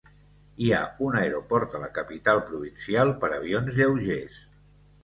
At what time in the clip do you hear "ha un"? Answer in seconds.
0.77-1.17